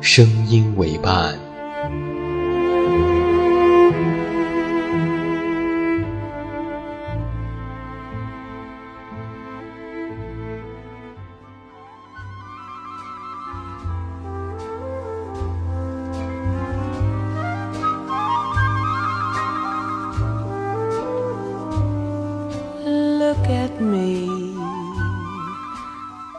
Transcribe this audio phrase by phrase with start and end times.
[0.00, 1.38] 声音为伴。
[22.86, 24.56] Look at me.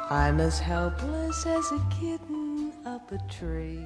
[0.10, 2.11] I'm as helpless as a kitten
[3.13, 3.79] Up a tree.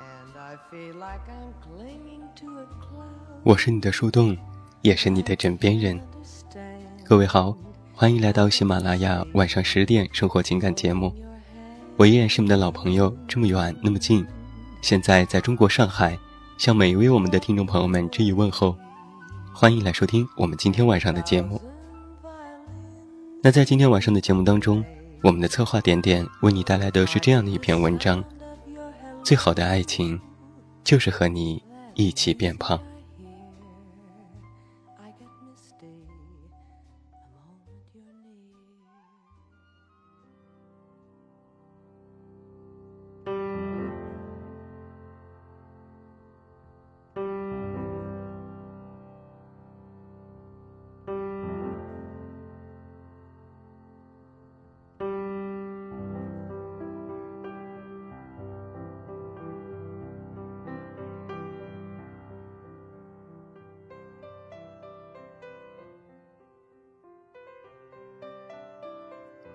[0.00, 3.40] And I feel like I'm clinging to a cloud.
[3.44, 4.36] 我是你的树洞，
[4.82, 6.00] 也是你的枕边人。
[7.04, 7.56] 各位好，
[7.94, 11.12] 欢迎来到喜马拉雅晚上十点生活情感节目。
[11.96, 14.24] 我依然是你们的老朋友，这么远那么近。
[14.80, 16.16] 现在在中国上海，
[16.56, 18.76] 向每一位我们的听众朋友们致以问候。
[19.52, 21.60] 欢迎来收听我们今天晚上的节目。
[23.42, 24.84] 那在今天晚上的节目当中。
[25.20, 28.22] 我们的策划点点为你带来的是这样的一篇文章：
[29.24, 30.20] 最好的爱情，
[30.84, 31.60] 就是和你
[31.94, 32.80] 一起变胖。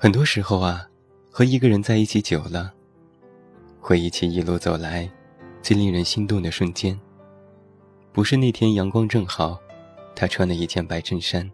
[0.04, 0.86] 很多时候啊，
[1.32, 2.74] 和一个人在一起久了，
[3.80, 5.10] 回忆起一路走来
[5.62, 7.00] 最令人心动的瞬间，
[8.12, 9.58] 不是那天阳光正好，
[10.14, 11.50] 他穿了一件白衬衫，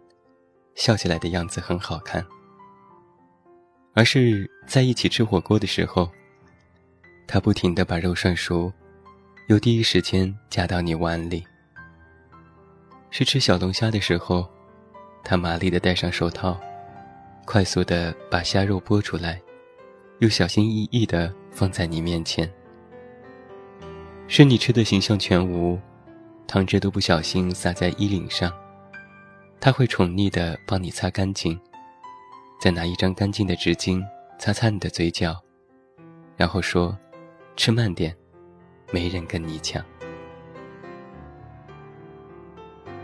[0.74, 2.26] 笑起来的样子很好看，
[3.94, 6.10] 而是在一起吃火锅的时候，
[7.28, 8.72] 他不停地把肉涮熟，
[9.46, 11.44] 又第一时间夹到你碗里；
[13.10, 14.44] 是吃小龙虾的时候，
[15.22, 16.60] 他麻利地戴上手套。
[17.50, 19.42] 快速的把虾肉剥出来，
[20.20, 22.48] 又小心翼翼的放在你面前。
[24.28, 25.76] 是你吃的形象全无，
[26.46, 28.52] 汤汁都不小心洒在衣领上，
[29.58, 31.60] 他会宠溺的帮你擦干净，
[32.60, 34.00] 再拿一张干净的纸巾
[34.38, 35.36] 擦擦你的嘴角，
[36.36, 36.96] 然后说
[37.58, 38.16] ：“吃慢点，
[38.92, 39.84] 没人跟你抢。”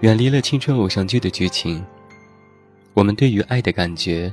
[0.02, 1.84] 远离了青春偶像剧的剧情。
[2.96, 4.32] 我们对于爱的感觉，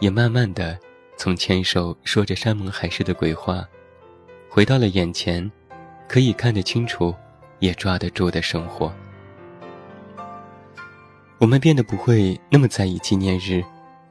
[0.00, 0.78] 也慢慢的
[1.18, 3.68] 从牵手说着山盟海誓的鬼话，
[4.48, 5.52] 回到了眼前，
[6.08, 7.14] 可以看得清楚，
[7.58, 8.90] 也抓得住的生活。
[11.36, 13.62] 我们变得不会那么在意纪念日，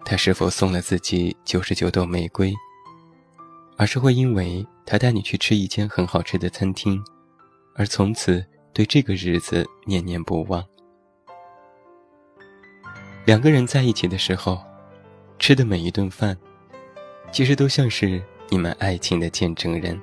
[0.05, 2.53] 他是否送了自己九十九朵玫瑰，
[3.77, 7.03] 而是会因为他带你去吃一间很好吃的餐厅，
[7.73, 10.63] 而从此对这个日子念念不忘。
[13.23, 14.59] 两个人在一起的时候，
[15.37, 16.35] 吃的每一顿饭，
[17.31, 19.99] 其实都像是你们爱情的见证人。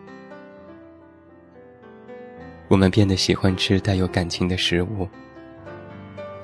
[2.69, 5.09] 我们变得喜欢吃带有感情的食物，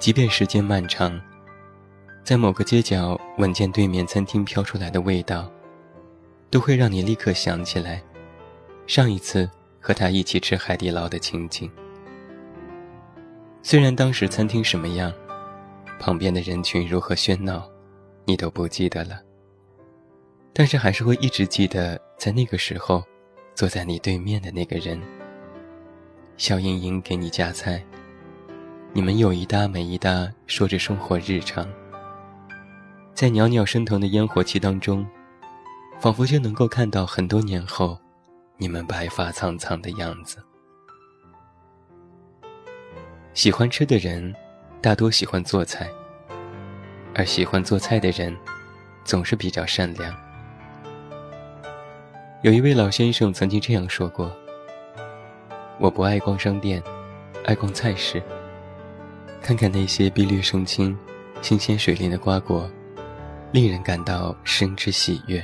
[0.01, 1.19] 即便时间漫长，
[2.25, 5.49] 在某个街角闻见对面餐厅飘出来的味道，
[6.51, 8.03] 都会让你立刻想起来
[8.89, 9.49] 上一次
[9.81, 11.71] 和他一起吃海底捞的情景。
[13.63, 15.13] 虽然当时餐厅什么样。
[16.05, 17.67] 旁边的人群如何喧闹，
[18.27, 19.23] 你都不记得了。
[20.53, 23.03] 但是还是会一直记得，在那个时候，
[23.55, 25.01] 坐在你对面的那个人，
[26.37, 27.83] 笑盈盈给你夹菜，
[28.93, 31.67] 你们有一搭没一搭说着生活日常，
[33.15, 35.07] 在袅袅升腾的烟火气当中，
[35.99, 37.99] 仿佛就能够看到很多年后，
[38.59, 40.37] 你们白发苍苍的样子。
[43.33, 44.35] 喜欢吃的人，
[44.85, 45.89] 大多喜欢做菜，
[47.15, 48.37] 而喜欢做菜的人，
[49.03, 50.15] 总是比较善良。
[52.43, 54.31] 有一位老先生曾经这样说过
[55.81, 56.83] ：“我不爱逛商店，
[57.47, 58.23] 爱逛菜市，
[59.41, 60.95] 看看那些碧绿生青、
[61.41, 62.71] 新鲜水灵的瓜果，
[63.53, 65.43] 令人感到生之喜悦。”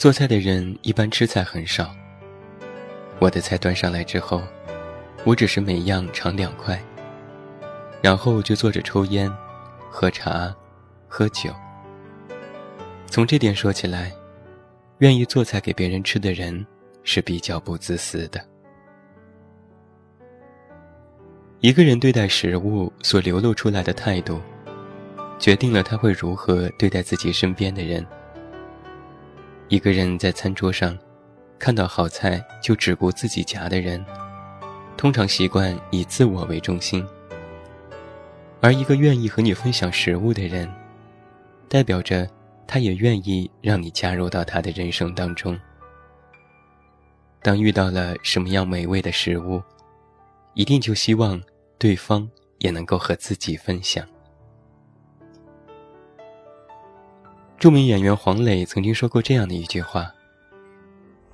[0.00, 1.94] 做菜的人一般吃菜很少。
[3.18, 4.40] 我的菜端上来之后，
[5.24, 6.82] 我只是每样尝两块，
[8.04, 9.34] 然后就坐着抽烟、
[9.88, 10.54] 喝茶、
[11.08, 11.50] 喝酒。
[13.06, 14.12] 从这点说起来。
[14.98, 16.64] 愿意做菜给别人吃的人，
[17.02, 18.40] 是比较不自私的。
[21.60, 24.40] 一个人对待食物所流露出来的态度，
[25.36, 28.06] 决定了他会如何对待自己身边的人。
[29.68, 30.96] 一个人在餐桌上
[31.58, 34.02] 看到好菜就只顾自己夹的人，
[34.96, 37.04] 通常习惯以自我为中心；
[38.64, 40.66] 而一个愿意和你分享食物的人，
[41.68, 42.26] 代表着。
[42.66, 45.56] 他也愿意让你加入到他的人生当中。
[47.42, 49.62] 当遇到了什么样美味的食物，
[50.54, 51.38] 一定就希望
[51.76, 52.26] 对方
[52.60, 54.08] 也能够和自己分享。
[57.58, 60.10] 著名演员黄磊曾经说过这样的一句话：“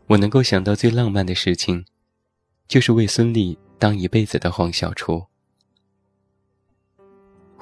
[0.09, 1.87] 我能够想到最浪漫的事情，
[2.67, 5.27] 就是为孙俪当一辈子的黄小厨。”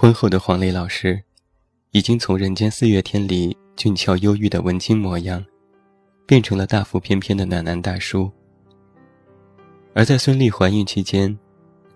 [0.00, 1.20] 婚后的黄磊老师。
[1.90, 5.44] 已经从《人间四月天》里俊俏忧郁的文青模样，
[6.24, 8.30] 变成了大腹翩翩的暖男大叔。
[9.94, 11.36] 而在孙俪怀孕期间，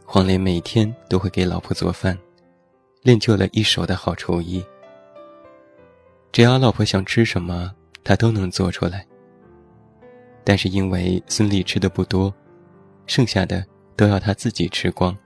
[0.05, 2.19] 黄磊每天都会给老婆做饭，
[3.03, 4.65] 练就了一手的好厨艺。
[6.33, 7.73] 只要老婆想吃什么，
[8.03, 9.07] 他都能做出来。
[10.43, 12.35] 但是因为孙俪吃的不多，
[13.07, 13.65] 剩下的
[13.95, 15.17] 都要他自己吃光。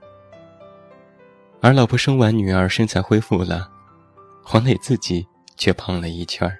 [1.61, 3.69] 而老婆生完女儿，身材恢复了。
[4.43, 5.27] 黄磊自己
[5.57, 6.57] 却胖了一圈儿。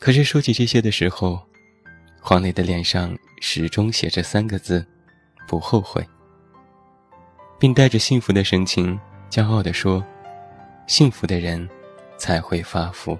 [0.00, 1.40] 可是说起这些的时候，
[2.20, 4.84] 黄磊的脸上始终写着三个字
[5.46, 6.04] ：“不后悔。”
[7.60, 8.98] 并带着幸福的神情，
[9.30, 10.04] 骄傲地说
[10.88, 11.68] ：“幸福的人
[12.16, 13.16] 才会发福。”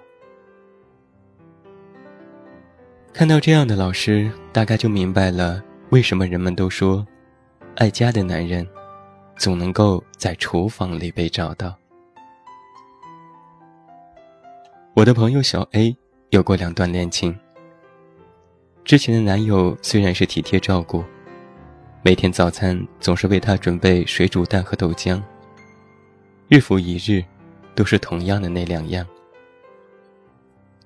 [3.14, 7.06] 看到这样的老师，大概就明白了为什么人们都说，
[7.76, 8.66] 爱家的男人，
[9.36, 11.74] 总能够在厨房里被找到。
[14.94, 15.96] 我的朋友小 A
[16.30, 17.36] 有过两段恋情。
[18.84, 21.02] 之前的男友虽然是体贴照顾，
[22.02, 25.20] 每天早餐总是为她准备水煮蛋和豆浆。
[26.48, 27.24] 日复一日，
[27.74, 29.06] 都是同样的那两样。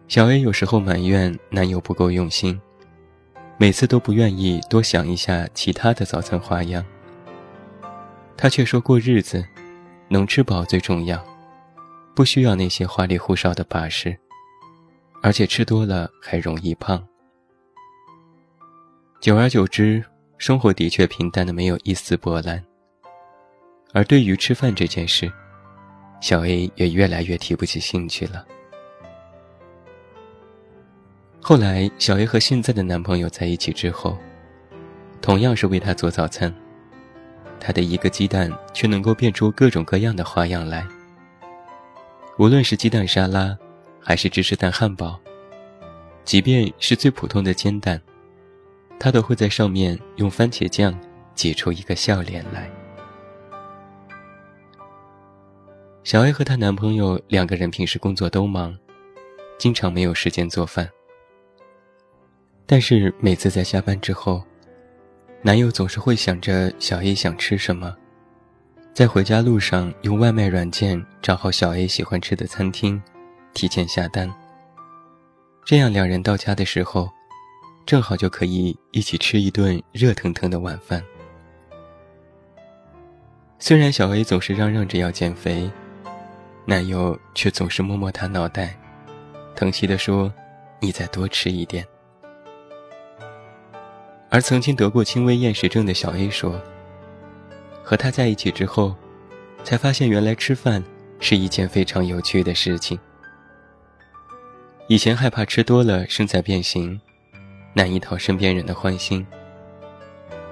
[0.07, 2.59] 小 A 有时候埋怨男友不够用心，
[3.59, 6.83] 每次都不愿意多想一下其他的早餐花样。
[8.41, 9.45] 他却说过日子，
[10.09, 11.21] 能吃饱最重要。
[12.15, 14.17] 不需要那些花里胡哨的把式，
[15.21, 17.05] 而且吃多了还容易胖。
[19.21, 20.05] 久而久之，
[20.37, 22.65] 生活的确平淡的没有一丝波澜。
[23.93, 25.31] 而对于吃饭这件事，
[26.21, 28.47] 小 A 也越来越提不起兴趣了。
[31.41, 34.17] 后来，小 A 和现在的男朋友在一起之后，
[35.21, 36.55] 同样是为他做早餐，
[37.61, 40.87] 她的一个鸡蛋却能够变出各种各样的花样来。
[42.39, 43.57] 无论是鸡蛋沙拉，
[44.01, 45.19] 还是芝士蛋汉堡，
[46.25, 48.01] 即便是最普通的煎蛋，
[48.99, 50.97] 她都会在上面用番茄酱
[51.35, 52.71] 挤出一个笑脸来。
[56.05, 58.79] 小 A 和她男朋友两个人平时工作都忙，
[59.59, 60.89] 经常没有时间做饭。
[62.65, 64.45] 但是每次在下班之后，
[65.41, 67.95] 男友总是会想着小 A 想吃什么。
[68.93, 73.01] 在回家路上，用外卖软件找好小 A 喜欢吃的餐厅，
[73.55, 74.29] 提前下单。
[75.65, 77.09] 这样两人到家的时候，
[77.87, 81.01] 正好就可以一起吃一顿热腾腾的晚饭。
[83.61, 85.71] 虽然小 A 总是嚷嚷着要减肥，
[86.65, 88.77] 男友却总是摸摸她脑袋，
[89.55, 90.33] 疼惜地说
[90.81, 91.87] ：“你再多吃一点。”
[94.31, 96.61] 而曾经得过轻微厌食症的小 A 说。
[97.83, 98.95] 和他在一起之后，
[99.65, 100.85] 才发现原来吃饭
[101.21, 102.99] 是一件非常有趣的事情。
[104.89, 107.01] 以前害怕吃多了身材变形，
[107.73, 109.27] 难以讨身边人的欢心。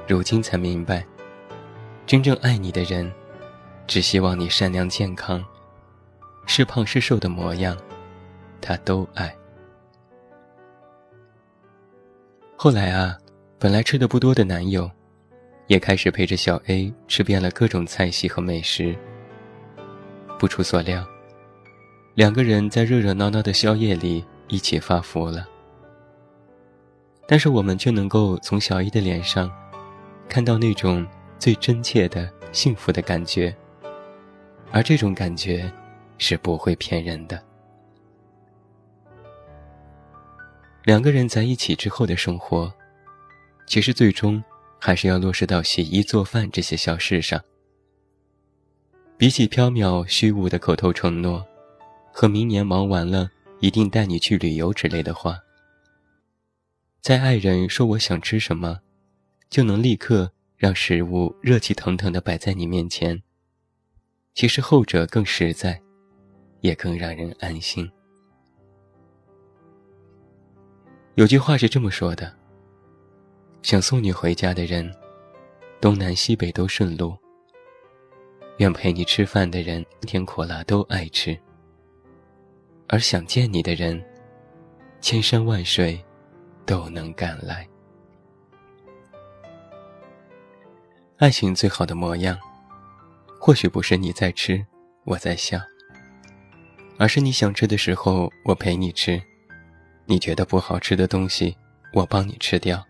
[0.09, 1.05] 如今才明白，
[2.07, 3.13] 真正爱你的人，
[3.87, 5.45] 只希望你善良健康，
[6.47, 7.77] 是胖是瘦的模样，
[8.63, 9.35] 他都爱。
[12.57, 13.19] 后来啊，
[13.59, 14.91] 本来吃的不多的男友，
[15.67, 18.95] 也开始陪着小 A 吃遍了各种菜系和美食。
[20.39, 21.03] 不出所料，
[22.15, 25.49] 两个人在热热闹闹的宵夜里一起发福了。
[27.27, 29.51] 但是我们却能够从小 A 的脸上，
[30.29, 31.07] 看到那种
[31.39, 33.57] 最真切的幸福的感觉，
[34.71, 35.73] 而这种感觉
[36.19, 37.43] 是不会骗人的。
[40.85, 42.71] 两个人在一起之后的生活，
[43.67, 44.43] 其实最终
[44.81, 47.43] 还是要落实到洗衣做饭这些小事上。
[49.19, 51.45] 比起缥缈虚无的口头承诺，
[52.13, 53.31] 和明年忙完了
[53.61, 55.39] 一定带你去旅游之类的话，
[57.01, 58.81] 在爱人说我想吃什么，
[59.49, 63.23] 就能立刻让食物热气腾腾的摆在你面前。
[64.35, 65.81] 其实后者更实在，
[66.61, 67.91] 也更让人安心。
[71.15, 72.37] 有句话是这么说的：
[73.63, 74.93] 想送你回家的人，
[75.81, 77.17] 东南西北都顺路；
[78.59, 81.37] 愿陪你吃饭的人，甜苦辣都爱吃；
[82.89, 84.03] 而想见你的人，
[85.01, 86.03] 千山万水
[86.65, 87.69] 都能赶来。
[91.19, 92.39] 爱情最好的模样，
[93.41, 94.65] 或许不是你在吃，
[95.05, 95.59] 我在笑，
[96.99, 99.21] 而是你想吃的时候，我陪你吃。
[100.05, 101.57] 你觉得不好吃的东西，
[101.93, 102.87] 我帮你吃掉。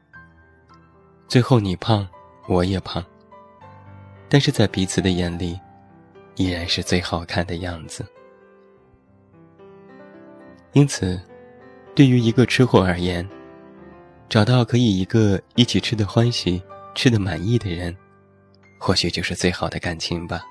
[1.29, 2.07] 最后你胖，
[2.47, 3.05] 我也胖。
[4.29, 5.59] 但是在彼此的眼里，
[6.37, 8.05] 依然是最好看的样子。
[10.73, 11.21] 因此，
[11.95, 13.27] 对于一个吃货而言，
[14.29, 16.63] 找到可以一个一起吃的欢喜、
[16.95, 17.97] 吃的满意的人，
[18.79, 20.45] 或许就是最好的感情吧。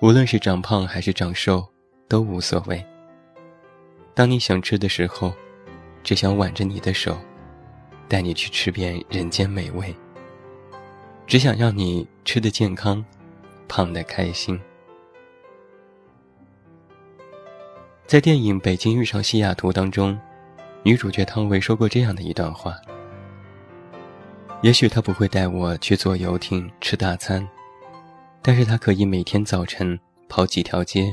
[0.00, 1.66] 无论是长胖还是长瘦，
[2.08, 2.84] 都无所谓。
[4.14, 5.32] 当你想吃的时候，
[6.02, 7.18] 只想挽着你的手，
[8.12, 9.96] 带你去吃遍人间美味。
[11.26, 13.02] 只想让你吃的健康，
[13.66, 14.60] 胖的开心。
[18.06, 20.20] 在电影《北京遇上西雅图》当中，
[20.82, 22.76] 女主角汤唯说过这样的一段话：
[24.60, 27.48] 也许他不会带我去坐游艇吃大餐，
[28.42, 31.10] 但是他可以每天早晨跑几条街，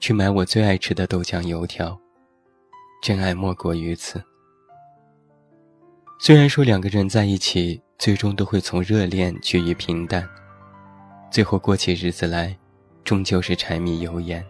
[0.00, 1.96] 去买我最爱吃的豆浆油条。
[3.00, 4.20] 真爱莫过于此。
[6.24, 10.24] 虽然说两个人在一起，最终都会从热恋趋于平淡，
[11.32, 12.56] 最后过起日子来，
[13.02, 14.40] 终究是柴米油盐。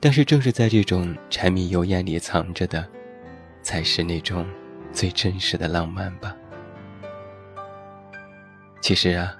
[0.00, 2.88] 但是正是在这种柴米油盐里藏着的，
[3.62, 4.46] 才是那种
[4.90, 6.34] 最真实的浪漫吧。
[8.80, 9.36] 其实啊，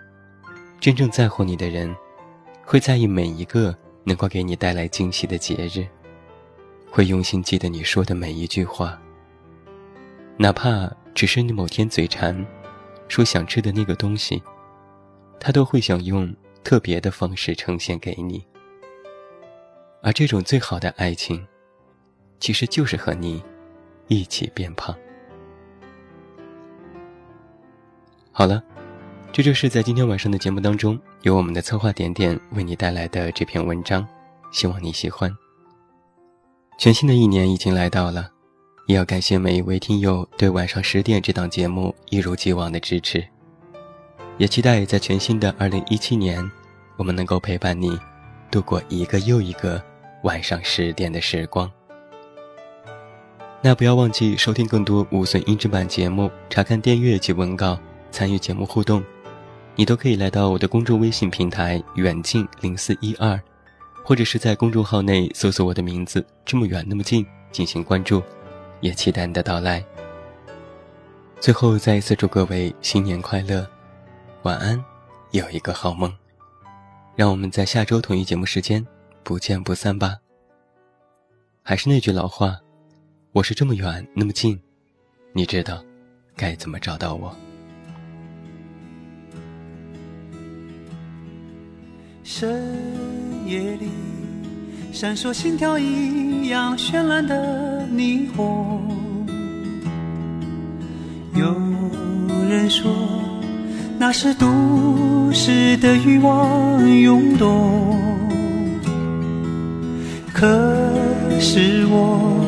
[0.78, 1.96] 真正在乎你的人，
[2.66, 5.87] 会在意每一个能够给你带来惊喜的节日。
[6.90, 9.00] 会用心记得你说的每一句话，
[10.38, 12.44] 哪怕只是你某天嘴馋，
[13.06, 14.42] 说想吃的那个东西，
[15.38, 16.34] 他都会想用
[16.64, 18.44] 特别的方式呈现给你。
[20.02, 21.46] 而这种最好的爱情，
[22.40, 23.42] 其实就是和你
[24.08, 24.96] 一起变胖。
[28.32, 28.60] 好了，
[29.30, 34.04] 这就是在今天晚上的节目当中，由我们的策划点点为你带来的这篇文章，
[34.50, 35.32] 希望你喜欢。
[36.78, 38.28] 全新的一年已经来到了，
[38.86, 43.24] 也要感谢每一位听友对晚上十点这档节目一如既往的支持，
[44.38, 46.50] 也期待在全新的二零一七年，
[46.96, 47.96] 我们能够陪伴你
[48.50, 49.82] 度过一个又一个
[50.24, 51.70] 晚上十点的时光。
[53.60, 57.78] 那不要忘记收听更多无损音质版节目，查看电阅及文稿，
[58.10, 59.02] 参与节目互动，
[59.76, 63.40] 你都可以来到我的公众微信平台远近零四一二。
[64.04, 68.20] 或者是在公众号内搜索我的名字“这么远那么近”进行关注，
[68.82, 69.82] 也期待你的到来。
[71.40, 73.66] 最后再一次祝各位新年快乐，
[74.42, 74.84] 晚安，
[75.30, 76.14] 有一个好梦。
[77.16, 78.86] 让我们在下周同一节目时间
[79.22, 80.16] 不见不散吧。
[81.62, 82.58] 还是那句老话，
[83.32, 84.60] 我是这么远那么近，
[85.32, 85.84] 你知道
[86.36, 87.36] 该怎么找到我。
[92.24, 93.90] 深夜里，
[94.92, 98.78] 闪烁心跳一样绚烂的霓虹。
[101.34, 101.46] 有
[102.46, 102.92] 人说，
[103.99, 107.99] 那是都市的欲望涌动。
[110.30, 110.46] 可
[111.40, 112.38] 是我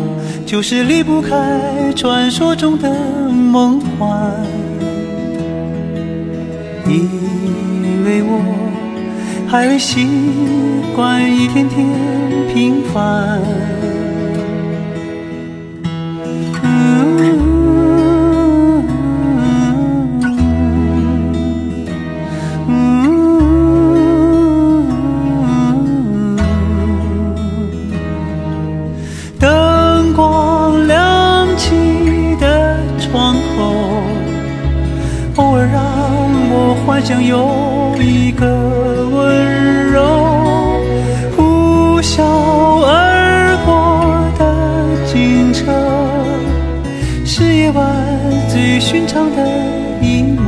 [0.45, 2.93] 就是离不开传说中的
[3.31, 4.33] 梦幻，
[6.87, 8.64] 因为我。
[9.55, 10.05] 还未习
[10.97, 11.87] 惯一天天
[12.53, 13.94] 平凡。
[49.37, 49.41] 的
[50.01, 50.41] 一幕，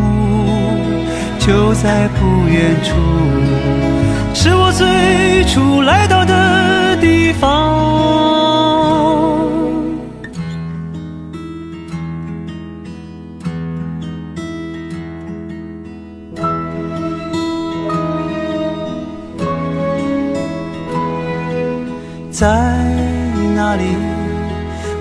[1.38, 2.94] 就在不远处，
[4.34, 7.74] 是我最初来到的地方。
[22.30, 22.46] 在
[23.54, 23.84] 哪里，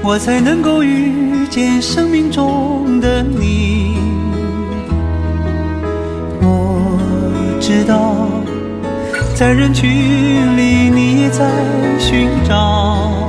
[0.01, 1.24] 我才能够与
[1.55, 3.95] 见生命中的你？
[6.41, 8.27] 我知道，
[9.33, 9.89] 在人群
[10.57, 11.49] 里，你也在
[11.97, 13.24] 寻找。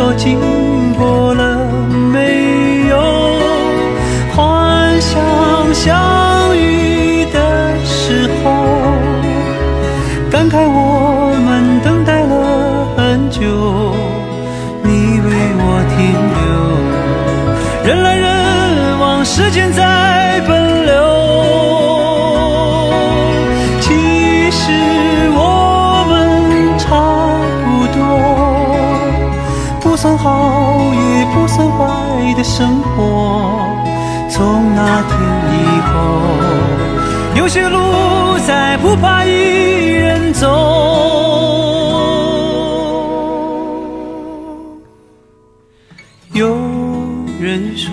[0.00, 0.40] 否经
[0.94, 1.68] 过了
[2.10, 2.96] 没有？
[4.34, 5.20] 幻想
[32.60, 33.66] 生活。
[34.28, 35.18] 从那天
[35.56, 35.94] 以后，
[37.34, 40.46] 有些路再不怕一人走。
[46.34, 46.54] 有
[47.40, 47.90] 人说，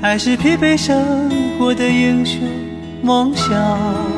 [0.00, 2.40] 爱是疲惫生活的英雄
[3.02, 4.15] 梦想。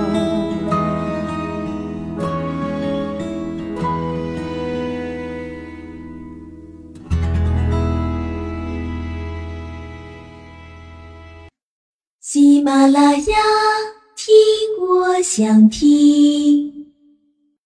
[12.69, 13.37] 马拉雅，
[14.15, 14.37] 听
[14.79, 16.88] 我想听。